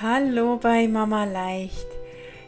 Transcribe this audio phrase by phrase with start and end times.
[0.00, 1.86] Hallo bei Mama Leicht.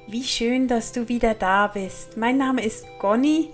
[0.08, 2.16] Wie schön, dass du wieder da bist.
[2.16, 3.50] Mein Name ist Conny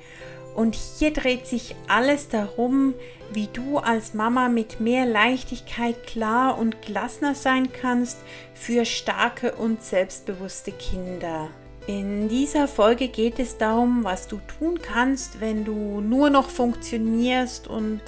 [0.55, 2.95] und hier dreht sich alles darum,
[3.33, 8.19] wie du als Mama mit mehr Leichtigkeit klar und gelassener sein kannst
[8.55, 11.51] für starke und selbstbewusste Kinder.
[11.91, 17.67] In dieser Folge geht es darum, was du tun kannst, wenn du nur noch funktionierst
[17.67, 18.01] und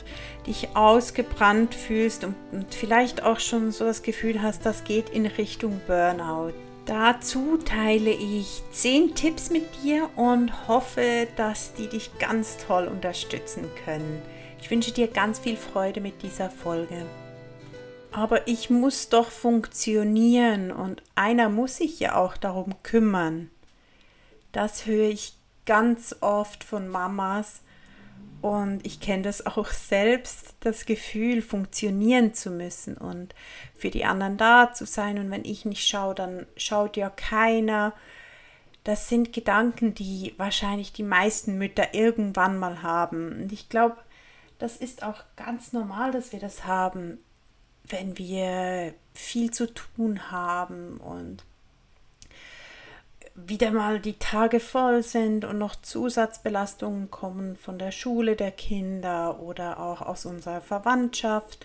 [0.46, 5.26] dich ausgebrannt fühlst und, und, vielleicht auch schon so das Gefühl hast, das geht in
[5.26, 6.52] Richtung Burnout.
[6.86, 13.64] Dazu teile ich 10 Tipps mit dir und hoffe, dass die dich ganz toll unterstützen
[13.84, 14.22] können.
[14.60, 17.04] Ich wünsche dir ganz viel Freude mit dieser Folge.
[18.12, 23.50] Aber ich muss doch funktionieren und einer muss sich ja auch darum kümmern.
[24.52, 25.34] Das höre ich
[25.64, 27.62] ganz oft von Mamas
[28.42, 33.34] und ich kenne das auch selbst, das Gefühl, funktionieren zu müssen und
[33.74, 35.18] für die anderen da zu sein.
[35.18, 37.94] Und wenn ich nicht schaue, dann schaut ja keiner.
[38.84, 43.42] Das sind Gedanken, die wahrscheinlich die meisten Mütter irgendwann mal haben.
[43.42, 43.96] Und ich glaube,
[44.58, 47.18] das ist auch ganz normal, dass wir das haben,
[47.84, 51.44] wenn wir viel zu tun haben und
[53.34, 59.40] wieder mal die Tage voll sind und noch Zusatzbelastungen kommen von der Schule der Kinder
[59.40, 61.64] oder auch aus unserer Verwandtschaft,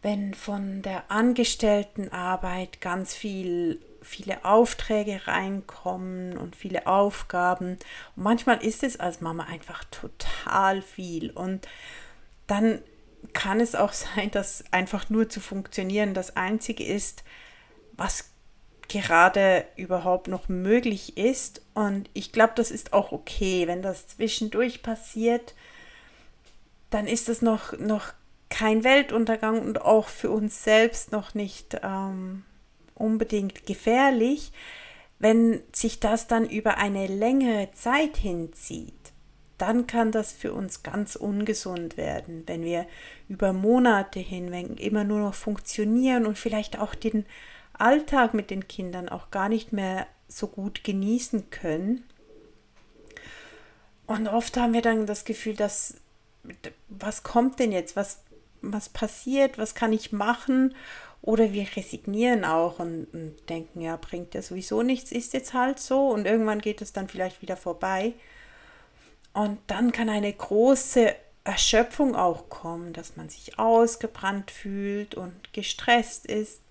[0.00, 7.72] wenn von der Angestelltenarbeit ganz viel viele Aufträge reinkommen und viele Aufgaben.
[8.16, 11.30] Und manchmal ist es als Mama einfach total viel.
[11.30, 11.68] Und
[12.46, 12.80] dann
[13.32, 17.24] kann es auch sein, dass einfach nur zu funktionieren das Einzige ist,
[17.92, 18.30] was
[18.88, 21.62] gerade überhaupt noch möglich ist.
[21.74, 25.54] Und ich glaube, das ist auch okay, wenn das zwischendurch passiert,
[26.90, 28.12] dann ist das noch, noch
[28.48, 32.44] kein Weltuntergang und auch für uns selbst noch nicht ähm,
[32.94, 34.52] unbedingt gefährlich,
[35.18, 38.94] wenn sich das dann über eine längere Zeit hinzieht.
[39.58, 42.86] Dann kann das für uns ganz ungesund werden, wenn wir
[43.28, 47.26] über Monate hinweg immer nur noch funktionieren und vielleicht auch den
[47.78, 52.04] Alltag mit den Kindern auch gar nicht mehr so gut genießen können.
[54.06, 55.96] Und oft haben wir dann das Gefühl, dass
[56.88, 57.96] was kommt denn jetzt?
[57.96, 58.22] Was,
[58.62, 59.58] was passiert?
[59.58, 60.74] Was kann ich machen?
[61.20, 65.78] Oder wir resignieren auch und, und denken, ja, bringt ja sowieso nichts, ist jetzt halt
[65.78, 66.08] so.
[66.08, 68.14] Und irgendwann geht es dann vielleicht wieder vorbei.
[69.32, 76.26] Und dann kann eine große Erschöpfung auch kommen, dass man sich ausgebrannt fühlt und gestresst
[76.26, 76.62] ist.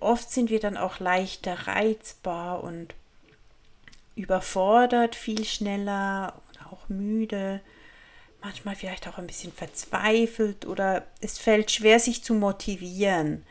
[0.00, 2.94] Oft sind wir dann auch leichter reizbar und
[4.16, 7.60] überfordert viel schneller oder auch müde,
[8.42, 13.44] manchmal vielleicht auch ein bisschen verzweifelt oder es fällt schwer, sich zu motivieren.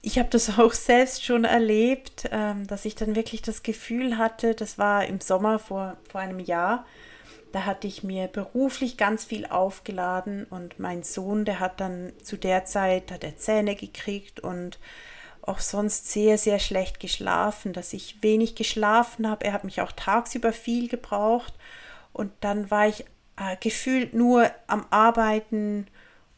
[0.00, 4.54] Ich habe das auch selbst schon erlebt, ähm, dass ich dann wirklich das Gefühl hatte,
[4.54, 6.86] das war im Sommer vor, vor einem Jahr,
[7.52, 12.38] da hatte ich mir beruflich ganz viel aufgeladen und mein Sohn, der hat dann zu
[12.38, 14.78] der Zeit, hat er Zähne gekriegt und
[15.42, 19.44] auch sonst sehr, sehr schlecht geschlafen, dass ich wenig geschlafen habe.
[19.44, 21.54] Er hat mich auch tagsüber viel gebraucht
[22.12, 23.04] und dann war ich
[23.36, 25.86] äh, gefühlt nur am Arbeiten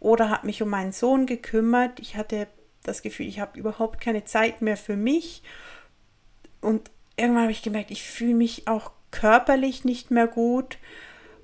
[0.00, 2.00] oder habe mich um meinen Sohn gekümmert.
[2.00, 2.46] Ich hatte
[2.82, 5.42] das Gefühl, ich habe überhaupt keine Zeit mehr für mich
[6.60, 10.78] und irgendwann habe ich gemerkt, ich fühle mich auch körperlich nicht mehr gut.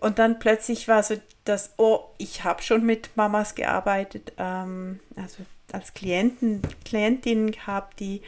[0.00, 5.44] Und dann plötzlich war so das, oh, ich habe schon mit Mamas gearbeitet, ähm, also
[5.74, 8.22] als Klienten, Klientin gehabt, die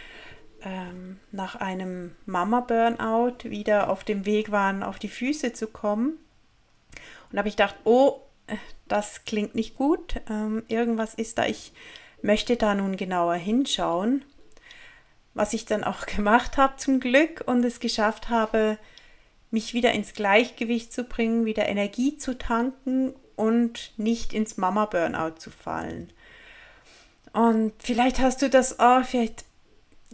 [0.64, 6.18] ähm, nach einem Mama-Burnout wieder auf dem Weg waren, auf die Füße zu kommen.
[7.30, 8.20] Und habe ich gedacht, oh,
[8.88, 11.72] das klingt nicht gut, ähm, irgendwas ist da, ich
[12.20, 14.24] möchte da nun genauer hinschauen.
[15.34, 18.78] Was ich dann auch gemacht habe zum Glück und es geschafft habe,
[19.50, 25.50] mich wieder ins Gleichgewicht zu bringen, wieder Energie zu tanken und nicht ins Mama-Burnout zu
[25.50, 26.10] fallen.
[27.32, 29.44] Und vielleicht hast du das auch, vielleicht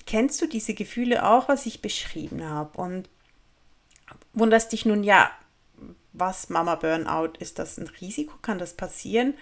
[0.06, 2.78] kennst du diese Gefühle auch, was ich beschrieben habe.
[2.80, 3.08] Und
[4.32, 5.30] wunderst dich nun, ja,
[6.12, 7.32] was Mama Burnout?
[7.38, 8.34] Ist das ein Risiko?
[8.42, 9.34] Kann das passieren?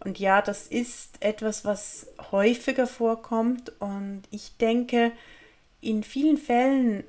[0.00, 3.72] Und ja, das ist etwas, was häufiger vorkommt.
[3.80, 5.12] Und ich denke,
[5.80, 7.04] in vielen Fällen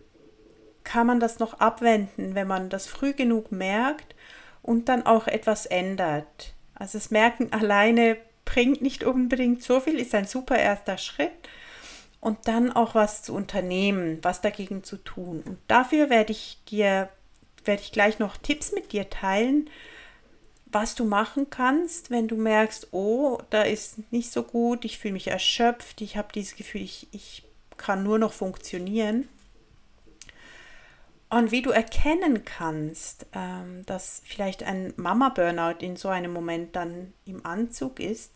[0.84, 4.16] kann man das noch abwenden, wenn man das früh genug merkt
[4.62, 6.54] und dann auch etwas ändert.
[6.76, 11.32] Also das Merken alleine bringt nicht unbedingt so viel, ist ein super erster Schritt.
[12.20, 15.44] Und dann auch was zu unternehmen, was dagegen zu tun.
[15.46, 17.10] Und dafür werde ich dir,
[17.66, 19.70] werde ich gleich noch Tipps mit dir teilen,
[20.74, 25.14] was du machen kannst, wenn du merkst, oh, da ist nicht so gut, ich fühle
[25.14, 27.44] mich erschöpft, ich habe dieses Gefühl, ich, ich
[27.78, 29.28] kann nur noch funktionieren.
[31.34, 37.12] Und wie du erkennen kannst, ähm, dass vielleicht ein Mama-Burnout in so einem Moment dann
[37.26, 38.34] im Anzug ist,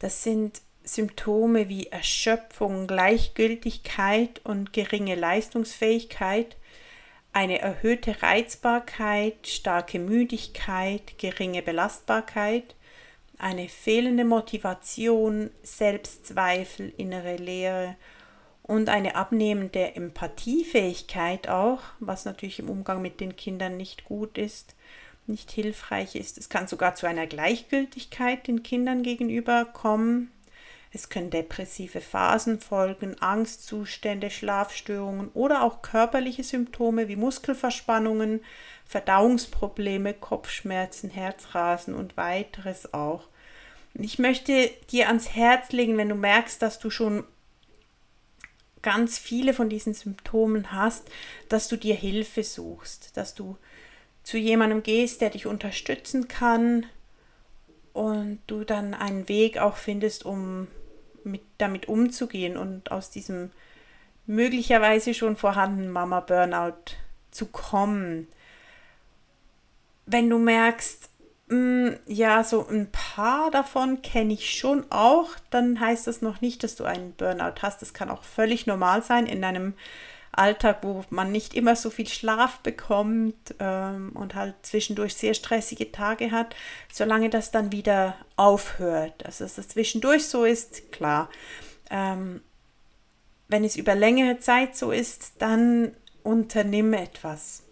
[0.00, 6.58] das sind Symptome wie Erschöpfung, Gleichgültigkeit und geringe Leistungsfähigkeit,
[7.32, 12.76] eine erhöhte Reizbarkeit, starke Müdigkeit, geringe Belastbarkeit,
[13.38, 17.96] eine fehlende Motivation, Selbstzweifel, innere Leere
[18.70, 24.76] und eine abnehmende Empathiefähigkeit auch, was natürlich im Umgang mit den Kindern nicht gut ist,
[25.26, 26.38] nicht hilfreich ist.
[26.38, 30.30] Es kann sogar zu einer Gleichgültigkeit den Kindern gegenüber kommen.
[30.92, 38.40] Es können depressive Phasen folgen, Angstzustände, Schlafstörungen oder auch körperliche Symptome wie Muskelverspannungen,
[38.86, 43.24] Verdauungsprobleme, Kopfschmerzen, Herzrasen und weiteres auch.
[43.94, 47.24] Ich möchte dir ans Herz legen, wenn du merkst, dass du schon
[48.82, 51.08] ganz viele von diesen Symptomen hast,
[51.48, 53.56] dass du dir Hilfe suchst, dass du
[54.22, 56.86] zu jemandem gehst, der dich unterstützen kann
[57.92, 60.68] und du dann einen Weg auch findest, um
[61.24, 63.50] mit, damit umzugehen und aus diesem
[64.26, 66.94] möglicherweise schon vorhandenen Mama-Burnout
[67.30, 68.28] zu kommen.
[70.06, 71.08] Wenn du merkst,
[72.06, 75.30] ja, so ein paar davon kenne ich schon auch.
[75.50, 77.82] Dann heißt das noch nicht, dass du einen Burnout hast.
[77.82, 79.74] Das kann auch völlig normal sein in einem
[80.30, 85.90] Alltag, wo man nicht immer so viel Schlaf bekommt ähm, und halt zwischendurch sehr stressige
[85.90, 86.54] Tage hat,
[86.92, 89.26] solange das dann wieder aufhört.
[89.26, 91.28] Also dass das zwischendurch so ist, klar.
[91.90, 92.42] Ähm,
[93.48, 97.64] wenn es über längere Zeit so ist, dann unternimm etwas.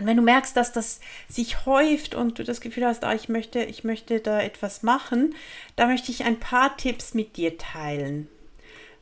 [0.00, 0.98] Und wenn du merkst, dass das
[1.28, 5.34] sich häuft und du das Gefühl hast, ah, ich möchte, ich möchte da etwas machen,
[5.76, 8.26] da möchte ich ein paar Tipps mit dir teilen,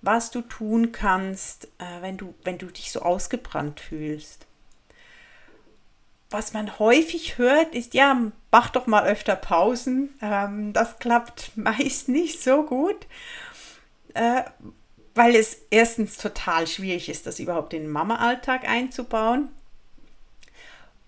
[0.02, 4.46] was du tun kannst, äh, wenn, du, wenn du dich so ausgebrannt fühlst.
[6.30, 10.18] Was man häufig hört, ist, ja, mach doch mal öfter Pausen.
[10.20, 13.06] Ähm, das klappt meist nicht so gut,
[14.14, 14.42] äh,
[15.14, 19.50] weil es erstens total schwierig ist, das überhaupt in den Mama-Alltag einzubauen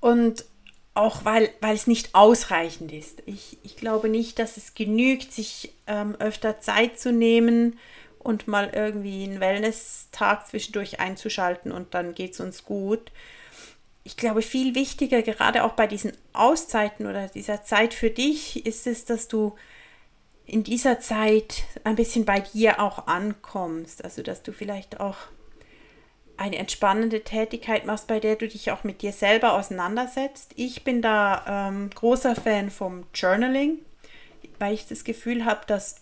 [0.01, 0.45] und
[0.95, 3.23] auch weil, weil es nicht ausreichend ist.
[3.27, 7.79] Ich, ich glaube nicht, dass es genügt, sich ähm, öfter Zeit zu nehmen
[8.19, 13.13] und mal irgendwie einen Wellness-Tag zwischendurch einzuschalten und dann geht es uns gut.
[14.03, 18.87] Ich glaube, viel wichtiger, gerade auch bei diesen Auszeiten oder dieser Zeit für dich, ist
[18.87, 19.55] es, dass du
[20.45, 24.05] in dieser Zeit ein bisschen bei dir auch ankommst.
[24.05, 25.17] Also, dass du vielleicht auch
[26.41, 30.53] eine entspannende Tätigkeit machst, bei der du dich auch mit dir selber auseinandersetzt.
[30.57, 33.79] Ich bin da ähm, großer Fan vom Journaling,
[34.59, 35.97] weil ich das Gefühl habe, dass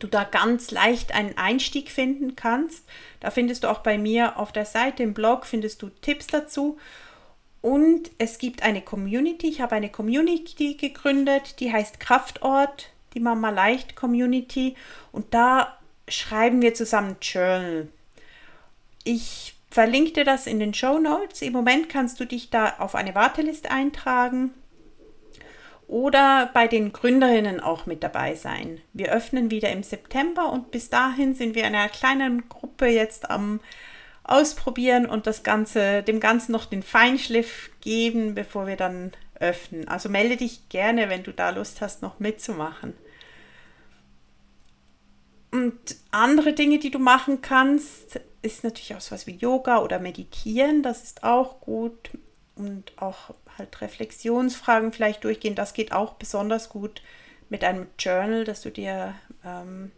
[0.00, 2.84] du da ganz leicht einen Einstieg finden kannst.
[3.20, 6.76] Da findest du auch bei mir auf der Seite im Blog findest du Tipps dazu.
[7.60, 9.46] Und es gibt eine Community.
[9.48, 14.74] Ich habe eine Community gegründet, die heißt Kraftort, die Mama Leicht Community.
[15.12, 15.78] Und da
[16.08, 17.86] schreiben wir zusammen Journal.
[19.04, 21.42] Ich verlinke dir das in den Show Notes.
[21.42, 24.52] Im Moment kannst du dich da auf eine Warteliste eintragen
[25.88, 28.80] oder bei den Gründerinnen auch mit dabei sein.
[28.92, 33.30] Wir öffnen wieder im September und bis dahin sind wir in einer kleinen Gruppe jetzt
[33.30, 33.60] am
[34.24, 39.88] Ausprobieren und das Ganze, dem Ganzen noch den Feinschliff geben, bevor wir dann öffnen.
[39.88, 42.94] Also melde dich gerne, wenn du da Lust hast, noch mitzumachen.
[45.52, 49.98] Und andere Dinge, die du machen kannst, ist natürlich auch so was wie Yoga oder
[49.98, 50.82] Meditieren.
[50.82, 52.10] Das ist auch gut.
[52.56, 55.54] Und auch halt Reflexionsfragen vielleicht durchgehen.
[55.54, 57.02] Das geht auch besonders gut
[57.48, 59.92] mit einem Journal, dass du dir ähm,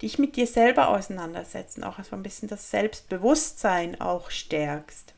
[0.00, 5.15] dich mit dir selber auseinandersetzt und auch so ein bisschen das Selbstbewusstsein auch stärkst.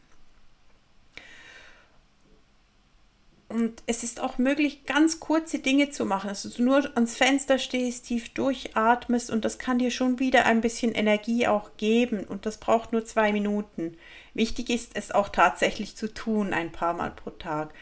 [3.48, 6.28] Und es ist auch möglich, ganz kurze Dinge zu machen.
[6.28, 10.60] Also du nur ans Fenster stehst, tief durchatmest und das kann dir schon wieder ein
[10.60, 12.24] bisschen Energie auch geben.
[12.24, 13.96] Und das braucht nur zwei Minuten.
[14.34, 17.72] Wichtig ist es auch tatsächlich zu tun, ein paar Mal pro Tag.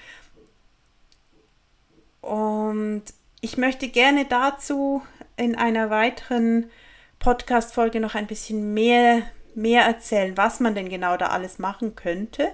[2.21, 3.03] Und
[3.41, 5.03] ich möchte gerne dazu
[5.37, 6.71] in einer weiteren
[7.19, 9.23] Podcast-Folge noch ein bisschen mehr,
[9.57, 12.53] mehr erzählen, was man denn genau da alles machen könnte.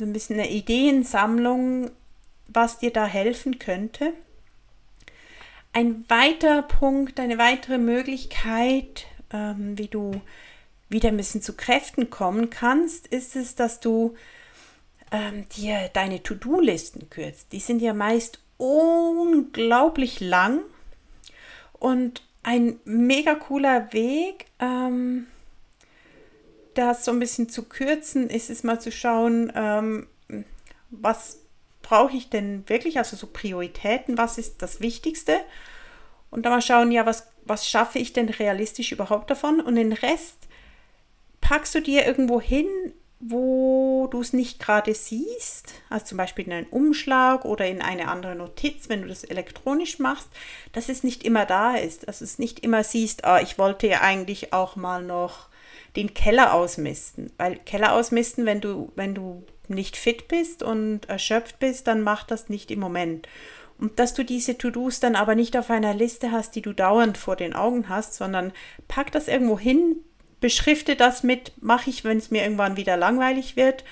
[0.00, 1.90] Ein bisschen eine Ideensammlung
[2.48, 4.12] was dir da helfen könnte.
[5.72, 10.20] Ein weiterer Punkt, eine weitere Möglichkeit, ähm, wie du
[10.88, 14.14] wieder ein bisschen zu Kräften kommen kannst, ist es, dass du
[15.12, 17.52] ähm, dir deine To-Do-Listen kürzt.
[17.52, 20.60] Die sind ja meist unglaublich lang
[21.74, 25.26] und ein mega cooler Weg, ähm,
[26.74, 30.06] das so ein bisschen zu kürzen, ist es mal zu schauen, ähm,
[30.90, 31.40] was
[31.86, 35.38] brauche ich denn wirklich, also so Prioritäten, was ist das Wichtigste?
[36.30, 39.60] Und dann mal schauen, ja, was, was schaffe ich denn realistisch überhaupt davon?
[39.60, 40.48] Und den Rest
[41.40, 42.66] packst du dir irgendwo hin,
[43.20, 48.08] wo du es nicht gerade siehst, also zum Beispiel in einen Umschlag oder in eine
[48.08, 50.28] andere Notiz, wenn du das elektronisch machst,
[50.72, 54.00] dass es nicht immer da ist, dass es nicht immer siehst, ah, ich wollte ja
[54.00, 55.48] eigentlich auch mal noch
[55.94, 61.58] den Keller ausmisten, weil Keller ausmisten, wenn du, wenn du nicht fit bist und erschöpft
[61.58, 63.28] bist, dann mach das nicht im Moment.
[63.78, 67.18] Und dass du diese To-Dos dann aber nicht auf einer Liste hast, die du dauernd
[67.18, 68.52] vor den Augen hast, sondern
[68.88, 69.96] pack das irgendwo hin,
[70.40, 73.84] beschrifte das mit, mache ich, wenn es mir irgendwann wieder langweilig wird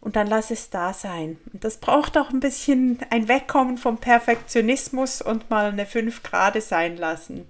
[0.00, 1.38] und dann lass es da sein.
[1.52, 6.60] Und das braucht auch ein bisschen ein Wegkommen vom Perfektionismus und mal eine 5 Grade
[6.60, 7.48] sein lassen.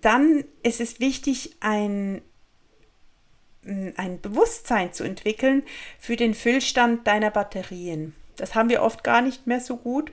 [0.00, 2.22] Dann ist es wichtig, ein,
[3.64, 5.62] ein Bewusstsein zu entwickeln
[5.98, 8.14] für den Füllstand deiner Batterien.
[8.36, 10.12] Das haben wir oft gar nicht mehr so gut,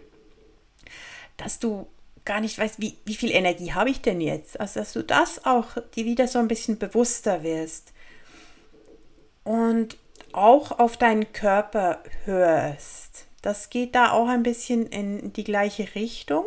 [1.37, 1.87] dass du
[2.25, 4.59] gar nicht weißt, wie, wie viel Energie habe ich denn jetzt?
[4.59, 7.93] Also, dass du das auch dir wieder so ein bisschen bewusster wirst.
[9.43, 9.97] Und
[10.31, 13.25] auch auf deinen Körper hörst.
[13.41, 16.45] Das geht da auch ein bisschen in die gleiche Richtung.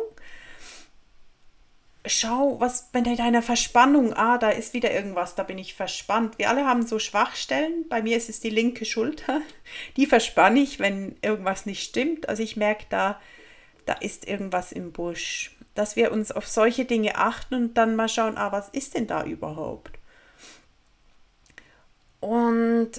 [2.05, 6.37] Schau, was bei deiner Verspannung, ah, da ist wieder irgendwas, da bin ich verspannt.
[6.37, 7.85] Wir alle haben so Schwachstellen.
[7.87, 9.41] Bei mir ist es die linke Schulter.
[9.97, 12.27] Die verspanne ich, wenn irgendwas nicht stimmt.
[12.27, 13.21] Also ich merke da,
[13.85, 18.09] da ist irgendwas im Busch dass wir uns auf solche Dinge achten und dann mal
[18.09, 19.91] schauen, ah, was ist denn da überhaupt?
[22.19, 22.91] Und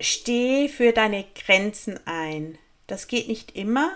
[0.00, 2.58] steh für deine Grenzen ein.
[2.86, 3.92] Das geht nicht immer.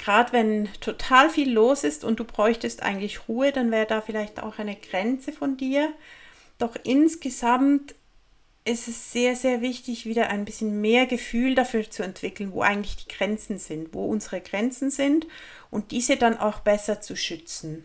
[0.00, 4.42] Gerade wenn total viel los ist und du bräuchtest eigentlich Ruhe, dann wäre da vielleicht
[4.42, 5.92] auch eine Grenze von dir.
[6.56, 7.94] Doch insgesamt
[8.64, 12.96] ist es sehr, sehr wichtig, wieder ein bisschen mehr Gefühl dafür zu entwickeln, wo eigentlich
[12.96, 15.26] die Grenzen sind, wo unsere Grenzen sind
[15.70, 17.84] und diese dann auch besser zu schützen.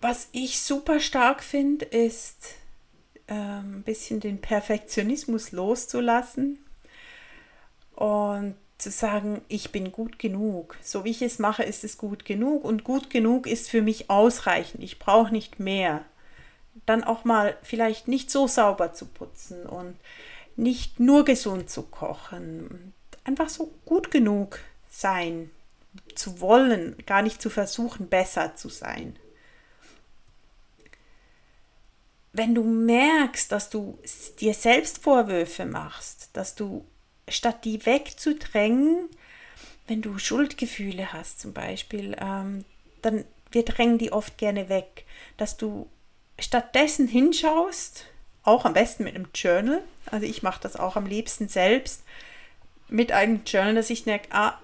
[0.00, 2.54] Was ich super stark finde, ist
[3.26, 6.60] äh, ein bisschen den Perfektionismus loszulassen
[7.96, 10.76] und zu sagen, ich bin gut genug.
[10.82, 14.08] So wie ich es mache, ist es gut genug und gut genug ist für mich
[14.08, 14.82] ausreichend.
[14.82, 16.04] Ich brauche nicht mehr
[16.86, 19.96] dann auch mal vielleicht nicht so sauber zu putzen und
[20.56, 22.92] nicht nur gesund zu kochen.
[23.24, 25.50] Einfach so gut genug sein
[26.14, 29.16] zu wollen, gar nicht zu versuchen, besser zu sein.
[32.32, 33.98] Wenn du merkst, dass du
[34.38, 36.84] dir selbst Vorwürfe machst, dass du
[37.30, 39.08] statt die wegzudrängen,
[39.86, 42.64] wenn du Schuldgefühle hast zum Beispiel, ähm,
[43.02, 45.04] dann wir drängen die oft gerne weg,
[45.36, 45.88] dass du
[46.38, 48.04] stattdessen hinschaust,
[48.42, 52.02] auch am besten mit einem Journal, also ich mache das auch am liebsten selbst,
[52.88, 54.58] mit einem Journal, dass ich merke, ah,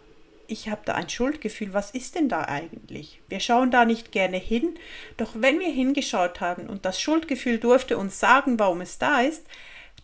[0.46, 3.20] ich habe da ein Schuldgefühl, was ist denn da eigentlich?
[3.28, 4.78] Wir schauen da nicht gerne hin,
[5.16, 9.44] doch wenn wir hingeschaut haben und das Schuldgefühl durfte uns sagen, warum es da ist,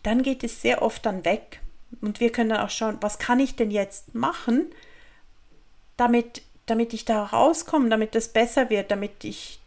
[0.03, 1.60] dann geht es sehr oft dann weg.
[1.99, 4.65] Und wir können dann auch schauen, was kann ich denn jetzt machen,
[5.97, 9.59] damit, damit ich da rauskomme, damit das besser wird, damit ich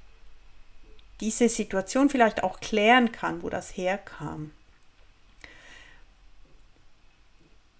[1.20, 4.50] diese Situation vielleicht auch klären kann, wo das herkam.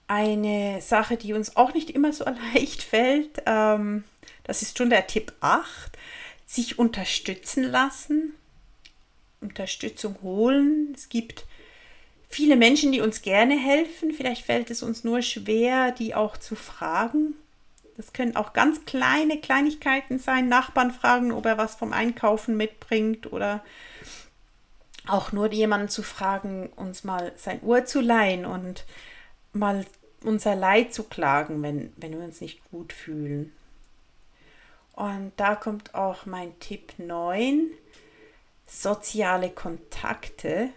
[0.07, 2.25] Eine Sache, die uns auch nicht immer so
[2.55, 4.05] leicht fällt, ähm,
[4.45, 5.97] das ist schon der Tipp 8,
[6.47, 8.35] sich unterstützen lassen,
[9.41, 10.93] Unterstützung holen.
[10.95, 11.45] Es gibt
[12.35, 14.13] viele Menschen, die uns gerne helfen.
[14.13, 17.35] Vielleicht fällt es uns nur schwer, die auch zu fragen.
[17.97, 20.49] Das können auch ganz kleine Kleinigkeiten sein.
[20.49, 23.65] Nachbarn fragen, ob er was vom Einkaufen mitbringt oder
[25.07, 28.85] auch nur jemanden zu fragen, uns mal sein Ohr zu leihen und
[29.53, 29.87] mal
[30.25, 33.53] unser Leid zu klagen, wenn, wenn wir uns nicht gut fühlen.
[34.95, 37.69] Und da kommt auch mein Tipp 9,
[38.67, 40.71] soziale Kontakte.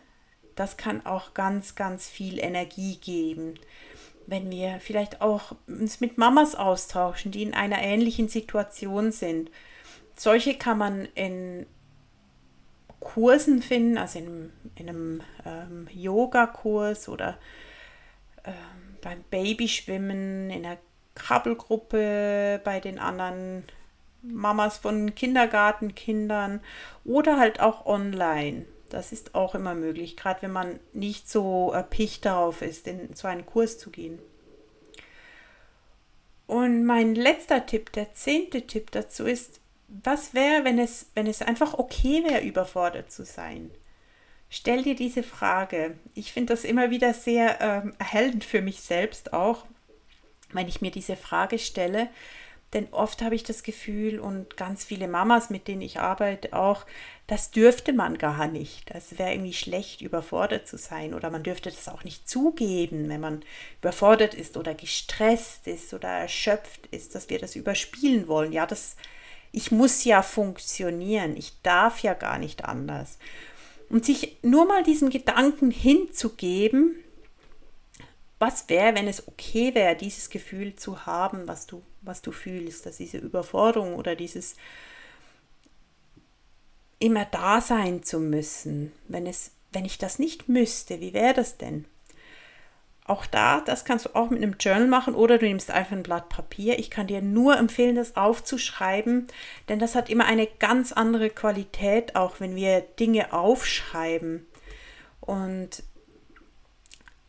[0.58, 3.56] Das kann auch ganz, ganz viel Energie geben
[4.28, 9.50] wenn wir vielleicht auch uns mit Mamas austauschen, die in einer ähnlichen Situation sind.
[10.16, 11.66] Solche kann man in
[13.00, 17.38] Kursen finden, also in, in einem ähm, Yoga-Kurs oder
[18.44, 18.54] ähm,
[19.02, 20.78] beim Babyschwimmen, in einer
[21.16, 23.64] Krabbelgruppe bei den anderen
[24.22, 26.60] Mamas von Kindergartenkindern
[27.06, 28.66] oder halt auch online.
[28.90, 33.28] Das ist auch immer möglich, gerade wenn man nicht so erpicht darauf ist, in so
[33.28, 34.20] einen Kurs zu gehen.
[36.48, 41.42] Und mein letzter Tipp, der zehnte Tipp dazu ist, was wäre, wenn es, wenn es
[41.42, 43.72] einfach okay wäre, überfordert zu sein?
[44.50, 45.98] Stell dir diese Frage.
[46.14, 49.66] Ich finde das immer wieder sehr ähm, erhellend für mich selbst auch,
[50.54, 52.10] wenn ich mir diese Frage stelle.
[52.74, 56.86] Denn oft habe ich das Gefühl und ganz viele Mamas, mit denen ich arbeite, auch,
[57.26, 58.94] das dürfte man gar nicht.
[58.94, 61.14] Das wäre irgendwie schlecht, überfordert zu sein.
[61.14, 63.44] Oder man dürfte das auch nicht zugeben, wenn man
[63.82, 68.52] überfordert ist oder gestresst ist oder erschöpft ist, dass wir das überspielen wollen.
[68.52, 68.98] Ja, das,
[69.54, 71.38] ich muss ja funktionieren.
[71.38, 73.18] Ich darf ja gar nicht anders.
[73.90, 76.98] Und sich nur mal diesem Gedanken hinzugeben,
[78.40, 82.86] was wäre, wenn es okay wäre, dieses Gefühl zu haben, was du, was du fühlst,
[82.86, 84.56] dass diese Überforderung oder dieses
[87.00, 91.58] immer da sein zu müssen, wenn es, wenn ich das nicht müsste, wie wäre das
[91.58, 91.86] denn?
[93.06, 96.04] Auch da, das kannst du auch mit einem Journal machen oder du nimmst einfach ein
[96.04, 96.78] Blatt Papier.
[96.78, 99.28] Ich kann dir nur empfehlen, das aufzuschreiben,
[99.70, 104.46] denn das hat immer eine ganz andere Qualität, auch wenn wir Dinge aufschreiben.
[105.22, 105.84] Und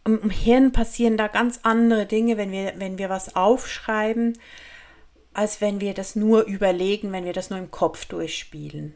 [0.04, 4.38] im Hirn passieren da ganz andere Dinge, wenn wir, wenn wir was aufschreiben,
[5.34, 8.94] als wenn wir das nur überlegen, wenn wir das nur im Kopf durchspielen.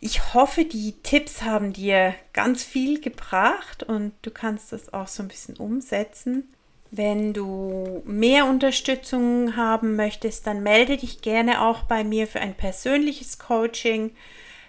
[0.00, 5.22] Ich hoffe, die Tipps haben dir ganz viel gebracht und du kannst das auch so
[5.22, 6.52] ein bisschen umsetzen.
[6.90, 12.54] Wenn du mehr Unterstützung haben möchtest, dann melde dich gerne auch bei mir für ein
[12.54, 14.10] persönliches Coaching.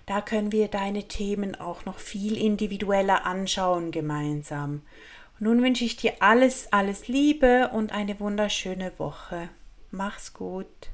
[0.05, 4.81] Da können wir deine Themen auch noch viel individueller anschauen gemeinsam.
[5.39, 9.49] Und nun wünsche ich dir alles, alles Liebe und eine wunderschöne Woche.
[9.91, 10.92] Mach's gut.